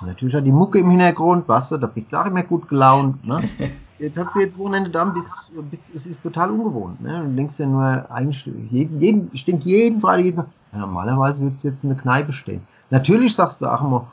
[0.04, 3.24] natürlich auch die Mucke im Hintergrund, weißt du, da bist du auch immer gut gelaunt.
[3.24, 3.48] Ne?
[3.98, 5.28] Jetzt hast du jetzt Wochenende da, bis,
[5.72, 7.00] bis, es ist total ungewohnt.
[7.00, 7.20] Ne?
[7.20, 11.56] Du denkst ja nur, eigentlich, jeden, jeden, ich denke jeden Freitag, jeden, ja, normalerweise wird
[11.56, 12.60] es jetzt in der Kneipe stehen.
[12.90, 14.06] Natürlich sagst du auch immer,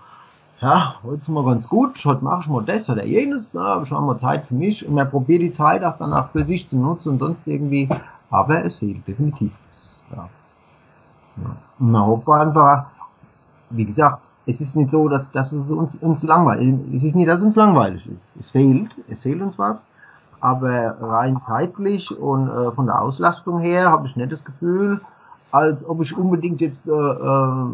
[0.61, 3.85] ja, heute ist mal ganz gut, heute mache ich mal das oder jenes, da habe
[3.85, 6.67] ich auch mal Zeit für mich und man probiert die Zeit auch danach für sich
[6.67, 7.89] zu nutzen und sonst irgendwie,
[8.29, 10.03] aber es fehlt definitiv was.
[10.15, 10.29] Ja.
[11.37, 11.55] Ja.
[11.79, 12.87] Und man hofft einfach,
[13.69, 17.27] wie gesagt, es ist nicht so, dass, dass es uns, uns langweilig Es ist nicht,
[17.27, 18.35] dass uns langweilig ist.
[18.39, 19.85] Es fehlt, es fehlt uns was.
[20.39, 25.01] Aber rein zeitlich und äh, von der Auslastung her habe ich nicht das Gefühl,
[25.55, 27.65] als ob ich unbedingt jetzt äh, äh,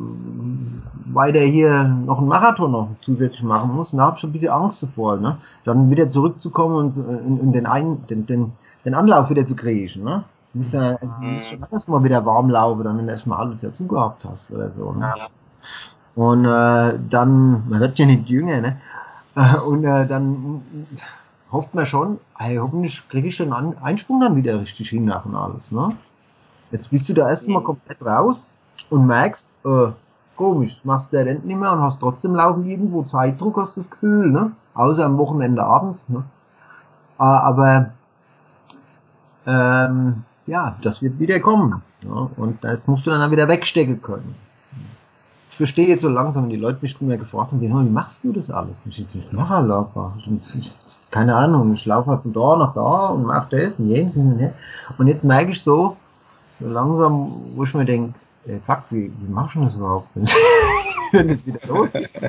[1.13, 3.91] weiter hier noch einen Marathon noch zusätzlich machen muss.
[3.91, 5.37] Und da habe ich ein bisschen Angst davor, ne?
[5.63, 8.51] dann wieder zurückzukommen und, und, äh, und den, einen, den, den,
[8.85, 10.03] den Anlauf wieder zu kriegen.
[10.03, 10.23] Ne?
[10.53, 13.61] Du musst ja du musst schon erstmal wieder warm laufen, dann wenn du erstmal alles
[13.61, 14.91] ja zugehabt hast oder so.
[14.91, 15.13] Ne?
[16.15, 18.77] Und äh, dann, man wird ja nicht jünger, ne?
[19.35, 20.61] Äh, und äh, dann
[21.51, 25.35] hofft man schon, hey, hoffentlich kriege ich den Einsprung dann wieder richtig hin nach und
[25.35, 25.95] alles, ne?
[26.71, 28.53] Jetzt bist du da erstmal komplett raus
[28.89, 29.87] und merkst, äh,
[30.35, 33.75] komisch, das machst du der Rente nicht mehr und hast trotzdem laufen irgendwo Zeitdruck, hast
[33.75, 34.51] du das Gefühl, ne?
[34.73, 36.23] Außer am Wochenende abends, ne?
[37.19, 37.91] Äh, aber
[39.45, 41.81] ähm, ja, das wird wieder kommen.
[42.03, 44.35] Ja, und das musst du dann wieder wegstecken können.
[45.49, 48.23] Ich verstehe jetzt so langsam, wenn die Leute mich immer gefragt haben, wie, wie machst
[48.23, 48.81] du das alles?
[48.83, 50.11] Und ich jetzt nicht nachher laufe.
[51.11, 54.51] Keine Ahnung, ich laufe halt von da nach da und mache das und jenes und.
[54.97, 55.97] Und jetzt merke ich so
[56.61, 58.13] langsam, wo ich mir denke,
[58.45, 60.07] ey, fuck, wie, wie machst du das überhaupt?
[61.11, 62.13] wenn es wieder losgeht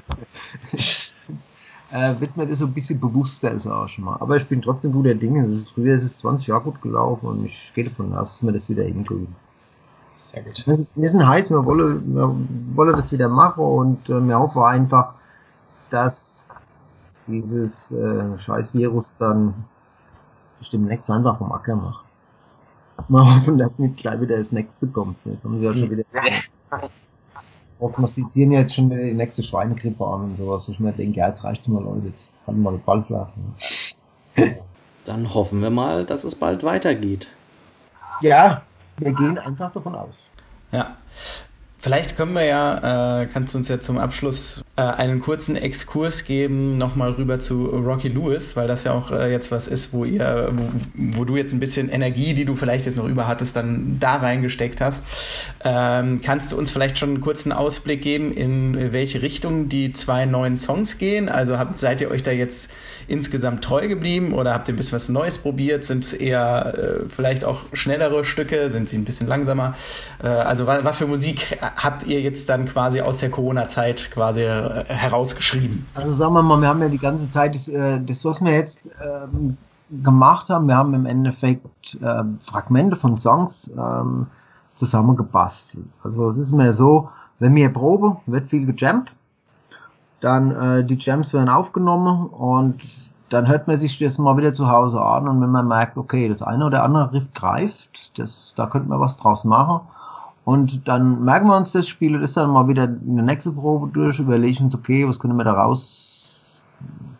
[1.92, 4.16] äh, wird mir das so ein bisschen bewusster, sag ich mal.
[4.20, 5.46] Aber ich bin trotzdem guter Dinge.
[5.46, 8.42] Das ist, früher ist es 20 Jahre gut gelaufen und ich gehe davon aus, dass
[8.42, 9.34] wir das wieder hinkriegen.
[10.32, 10.66] Sehr gut.
[10.66, 12.34] Wir sind, wir sind heiß, wir wollen, wir
[12.74, 15.14] wollen das wieder machen und äh, wir hoffen einfach,
[15.90, 16.44] dass
[17.26, 19.54] dieses äh, scheiß Virus dann
[20.58, 22.04] bestimmt demnächst einfach vom Acker macht.
[23.08, 25.16] Mal hoffen, dass nicht gleich wieder das nächste kommt.
[25.24, 26.04] Jetzt haben sie ja schon wieder
[27.82, 31.42] prognostizieren jetzt schon die nächste Schweinegrippe an und sowas, wo ich mir denke, ja, jetzt
[31.42, 33.28] reicht mal, Leute, jetzt halten wir den Ball flach.
[35.04, 37.26] Dann hoffen wir mal, dass es bald weitergeht.
[38.20, 38.62] Ja,
[38.98, 40.14] wir gehen einfach davon aus.
[40.70, 40.96] Ja.
[41.78, 46.24] Vielleicht können wir ja, äh, kannst du uns ja zum Abschluss äh, einen kurzen Exkurs
[46.24, 50.06] geben, nochmal rüber zu Rocky Lewis, weil das ja auch äh, jetzt was ist, wo
[50.06, 53.54] ihr, wo, wo, du jetzt ein bisschen Energie, die du vielleicht jetzt noch über hattest,
[53.54, 55.04] dann da reingesteckt hast.
[55.62, 60.24] Ähm, kannst du uns vielleicht schon einen kurzen Ausblick geben, in welche Richtung die zwei
[60.24, 61.28] neuen Songs gehen?
[61.28, 62.72] Also habt, seid ihr euch da jetzt
[63.08, 65.84] insgesamt treu geblieben oder habt ihr ein bisschen was Neues probiert?
[65.84, 68.70] Sind es eher äh, vielleicht auch schnellere Stücke?
[68.70, 69.74] Sind sie ein bisschen langsamer?
[70.22, 74.61] Äh, also was, was für Musik habt ihr jetzt dann quasi aus der Corona-Zeit quasi
[74.62, 75.86] äh, herausgeschrieben?
[75.94, 78.52] Also sagen wir mal, wir haben ja die ganze Zeit das, äh, das was wir
[78.52, 79.56] jetzt ähm,
[80.02, 84.26] gemacht haben, wir haben im Endeffekt äh, Fragmente von Songs ähm,
[84.74, 85.86] zusammengebastelt.
[86.02, 89.12] Also es ist mir so, wenn wir proben, wird viel gejammt,
[90.20, 92.82] dann äh, die Jams werden aufgenommen und
[93.28, 96.28] dann hört man sich das mal wieder zu Hause an und wenn man merkt, okay,
[96.28, 99.80] das eine oder andere Riff greift, das, da könnte man was draus machen,
[100.44, 104.18] und dann merken wir uns das Spiel, das dann mal wieder eine nächste Probe durch,
[104.18, 106.02] überlegen uns, okay, was können wir da raus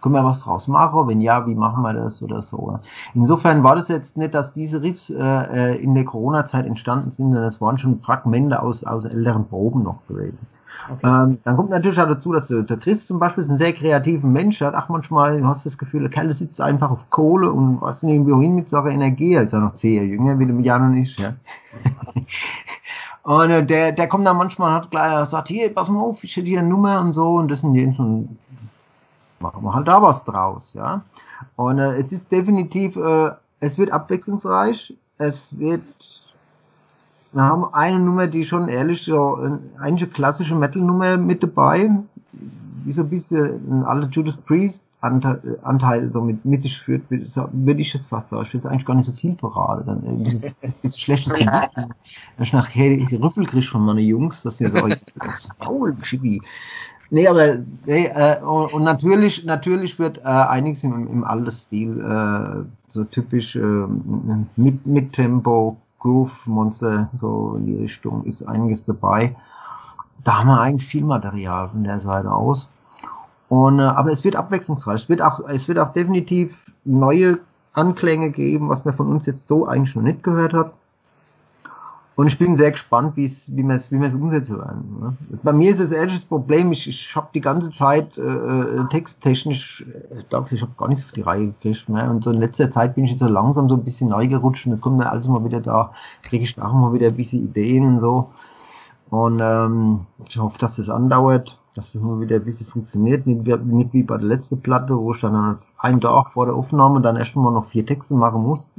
[0.02, 1.08] können wir was draus machen?
[1.08, 2.78] Wenn ja, wie machen wir das oder so?
[3.14, 7.32] Insofern war das jetzt nicht, dass diese Riffs äh, äh in der Corona-Zeit entstanden sind,
[7.32, 10.46] sondern es waren schon Fragmente aus, aus älteren Proben noch gewesen.
[10.90, 11.06] Okay.
[11.06, 13.72] Ähm, dann kommt natürlich auch dazu, dass der, der Chris zum Beispiel ist ein sehr
[13.72, 17.11] kreativer Mensch, er hat auch manchmal, du hast das Gefühl, der Kerl sitzt einfach auf
[17.11, 20.38] Kohle und was irgendwie hin mit seiner Energie, er ist ja noch zehn Jahre jünger,
[20.38, 21.35] wie der Jan und ich, ja.
[23.22, 26.37] Und äh, der, der kommt dann manchmal hat gleich sagt, hier, pass mal auf, ich
[26.37, 28.37] hätte hier eine Nummer und so und das und jenes und
[29.38, 31.02] machen wir halt da was draus, ja.
[31.56, 33.30] Und äh, es ist definitiv, äh,
[33.61, 35.82] es wird abwechslungsreich, es wird,
[37.32, 39.38] wir haben eine Nummer, die schon ehrlich so,
[39.78, 41.90] eine klassische Metal-Nummer mit dabei,
[42.85, 47.02] wie so ein bisschen ein alter Judas Priest Anteil, Anteil so mit, mit sich führt,
[47.10, 48.42] würde ich jetzt fast sagen.
[48.44, 49.86] Ich will jetzt eigentlich gar nicht so viel verraten.
[49.86, 51.92] Dann irgendwie ist schlechtes Gewissen.
[52.36, 54.94] Wenn ich nachher die Rüffel kriege von meinen Jungs, dass sie sagen,
[55.58, 56.40] Maul, Chibi.
[57.10, 62.00] Nee, aber nee, äh, und, und, natürlich, natürlich wird äh, einiges im, im alten Stil,
[62.00, 63.86] äh, so typisch äh,
[64.56, 69.36] mit, mit Tempo, Groove, Monster, so in die Richtung, ist einiges dabei.
[70.24, 72.70] Da haben wir eigentlich viel Material von der Seite aus.
[73.52, 75.02] Und, äh, aber es wird abwechslungsreich.
[75.02, 77.38] Es wird auch, es wird auch definitiv neue
[77.74, 80.72] Anklänge geben, was man von uns jetzt so eigentlich noch nicht gehört hat.
[82.16, 84.96] Und ich bin sehr gespannt, wie es, wie wir es, wie wir es umsetzen werden.
[85.00, 85.16] Ne?
[85.42, 89.84] Bei mir ist das ehrliches Problem, ich, ich habe die ganze Zeit äh, äh texttechnisch,
[90.18, 92.10] ich glaube, ich habe gar nichts auf die Reihe gekriegt mehr.
[92.10, 94.64] Und so in letzter Zeit bin ich jetzt so langsam so ein bisschen neu gerutscht
[94.64, 97.44] und jetzt kommt mir also mal wieder da, kriege ich auch mal wieder ein bisschen
[97.44, 98.30] Ideen und so.
[99.12, 103.46] Und ähm, ich hoffe, dass das andauert dass das mal wieder ein bisschen funktioniert, nicht
[103.46, 106.55] wie, nicht wie bei der letzten Platte, wo ich dann halt einen Tag vor der
[106.55, 108.70] Aufnahme dann erst mal noch vier Texte machen musste.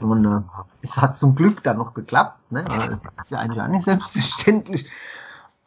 [0.00, 0.40] Und äh,
[0.82, 2.38] es hat zum Glück dann noch geklappt.
[2.50, 2.64] Ne?
[2.64, 4.86] Das ist ja eigentlich auch nicht selbstverständlich.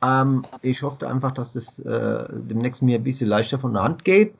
[0.02, 4.04] Ähm, ich hoffe einfach, dass es äh, demnächst mir ein bisschen leichter von der Hand
[4.04, 4.36] geht.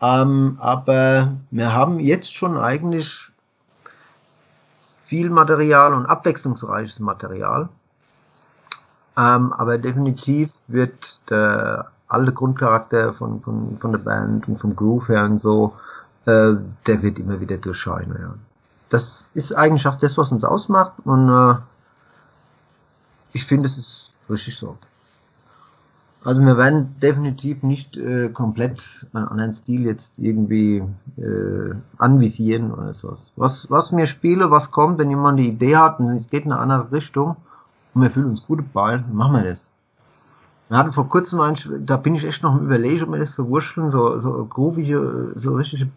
[0.00, 3.30] Ähm, aber wir haben jetzt schon eigentlich
[5.04, 7.68] viel Material und abwechslungsreiches Material.
[9.16, 15.08] Ähm, aber definitiv wird der alte Grundcharakter von, von, von der Band und vom Groove
[15.08, 15.74] her und so,
[16.26, 16.54] äh,
[16.86, 18.16] der wird immer wieder durchscheinen.
[18.20, 18.34] Ja.
[18.88, 21.54] Das ist eigentlich auch das, was uns ausmacht und äh,
[23.32, 24.76] ich finde, es ist richtig so.
[26.24, 30.84] Also wir werden definitiv nicht äh, komplett einen anderen Stil jetzt irgendwie
[31.16, 33.26] äh, anvisieren oder sowas.
[33.34, 36.52] Was, was mir spiele, was kommt, wenn jemand die Idee hat und es geht in
[36.52, 37.36] eine andere Richtung,
[37.94, 39.70] und wir fühlen uns gut dabei, dann machen wir das.
[40.68, 43.32] Wir hatten vor kurzem, ein, da bin ich echt noch im Überlegen, ob wir das
[43.32, 45.88] verwurschteln, so, so groovige, so richtige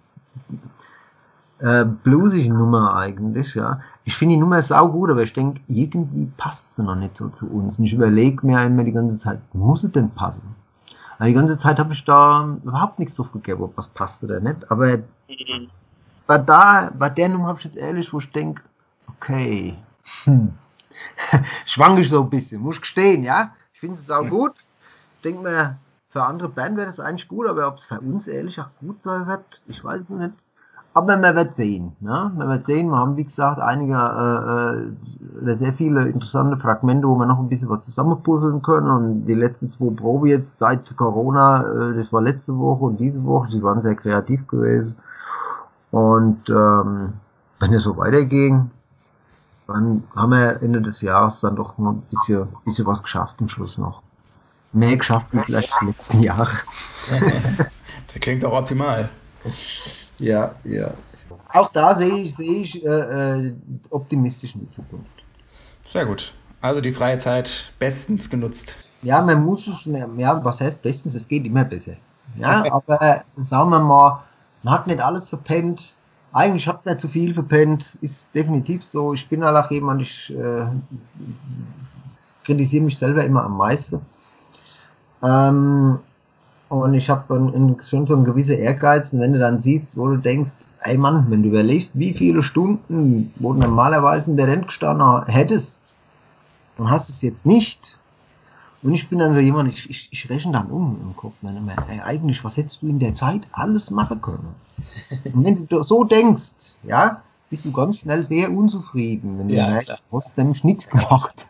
[1.60, 3.79] äh, bluesige Nummer eigentlich, ja.
[4.03, 7.29] Ich finde die Nummer sau gut, aber ich denke, irgendwie passt sie noch nicht so
[7.29, 7.79] zu uns.
[7.79, 10.43] Und ich überlege mir immer die ganze Zeit, muss sie denn passen?
[11.17, 14.41] Also die ganze Zeit habe ich da überhaupt nichts drauf gegeben, ob was passt oder
[14.41, 14.69] nicht.
[14.69, 14.99] Aber
[16.27, 18.62] bei, da, bei der Nummer habe ich jetzt ehrlich, wo ich denke,
[19.08, 19.77] okay,
[20.25, 20.51] hm,
[21.65, 23.51] schwank ich so ein bisschen, muss ich gestehen, ja.
[23.73, 24.53] Ich finde es auch gut.
[25.17, 25.77] Ich denke mir,
[26.10, 29.01] für andere Band wäre das eigentlich gut, aber ob es für uns ehrlich auch gut
[29.01, 30.34] sein wird, ich weiß es nicht.
[30.93, 31.91] Aber man wird sehen.
[31.99, 32.31] Ne?
[32.38, 37.17] Man wird sehen, wir haben wie gesagt einige äh, äh, sehr viele interessante Fragmente, wo
[37.17, 38.89] wir noch ein bisschen was zusammenpuzzeln können.
[38.89, 43.25] Und die letzten zwei Proben jetzt seit Corona, äh, das war letzte Woche und diese
[43.25, 44.95] Woche, die waren sehr kreativ gewesen.
[45.91, 47.13] Und ähm,
[47.60, 48.71] wenn es so weiterging,
[49.67, 53.47] dann haben wir Ende des Jahres dann doch noch ein bisschen, bisschen was geschafft am
[53.47, 54.04] Schluss noch.
[54.73, 56.49] Mehr geschafft wie vielleicht die letzten Jahre.
[58.08, 59.10] das klingt auch optimal.
[60.19, 60.91] Ja, ja.
[61.49, 63.56] Auch da sehe ich, sehe ich äh, äh,
[63.89, 65.23] optimistisch in die Zukunft.
[65.86, 66.34] Sehr gut.
[66.62, 68.78] Also die freie Zeit bestens genutzt.
[69.04, 71.15] Ja, man muss es, ja, was heißt bestens?
[71.15, 71.93] Es geht immer besser.
[72.36, 74.23] Ja, aber äh, sagen wir mal,
[74.63, 75.94] man hat nicht alles verpennt
[76.36, 79.13] eigentlich hat man zu viel verpennt, ist definitiv so.
[79.13, 80.65] Ich bin auch jemand, ich äh,
[82.43, 84.02] kritisiere mich selber immer am meisten.
[85.24, 85.98] Ähm,
[86.67, 89.13] und ich habe schon so einen gewissen Ehrgeiz.
[89.13, 92.43] Und wenn du dann siehst, wo du denkst, ey Mann, wenn du überlegst, wie viele
[92.43, 95.93] Stunden, wo du normalerweise in der Rente hättest,
[96.78, 97.98] und hast es jetzt nicht,
[98.84, 101.34] und ich bin dann so jemand, ich, ich, ich rechne dann um im Kopf.
[101.41, 104.54] Meine, ey, eigentlich, was hättest du in der Zeit alles machen können?
[105.26, 109.70] Und wenn du so denkst, ja, bist du ganz schnell sehr unzufrieden, wenn du ja,
[109.70, 111.47] merkst, du hast nämlich nichts gemacht.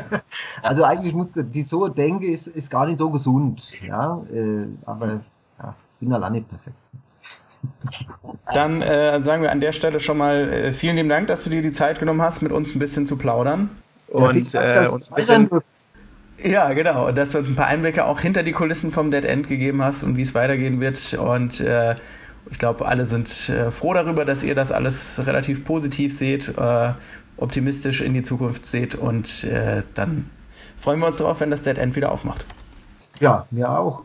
[0.62, 3.72] also eigentlich musst du, die so denke, ist, ist gar nicht so gesund.
[3.86, 5.20] Ja, äh, aber
[5.58, 6.76] ja, ich bin allein nicht perfekt.
[8.52, 11.50] Dann äh, sagen wir an der Stelle schon mal äh, vielen lieben Dank, dass du
[11.50, 13.70] dir die Zeit genommen hast, mit uns ein bisschen zu plaudern.
[14.08, 15.62] Und ja, Dank, äh, uns ein bisschen,
[16.42, 17.10] Ja, genau.
[17.12, 20.02] Dass du uns ein paar Einblicke auch hinter die Kulissen vom Dead End gegeben hast
[20.02, 21.14] und wie es weitergehen wird.
[21.14, 21.94] Und äh,
[22.50, 26.92] ich glaube, alle sind äh, froh darüber, dass ihr das alles relativ positiv seht, äh,
[27.36, 28.94] optimistisch in die Zukunft seht.
[28.94, 30.30] Und äh, dann
[30.76, 32.46] freuen wir uns darauf, wenn das Dead End wieder aufmacht.
[33.20, 34.02] Ja, mir auch.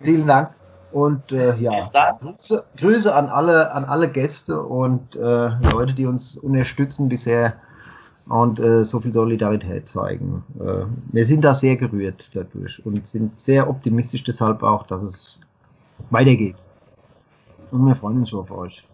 [0.00, 0.50] Vielen Dank.
[0.92, 1.72] Und äh, ja,
[2.20, 7.54] Grüße, Grüße, an alle, an alle Gäste und äh, Leute, die uns unterstützen bisher
[8.28, 10.44] und äh, so viel Solidarität zeigen.
[10.58, 15.40] Äh, wir sind da sehr gerührt dadurch und sind sehr optimistisch deshalb auch, dass es
[16.08, 16.67] weitergeht.
[17.70, 18.88] Und wir freuen uns schon auf euch.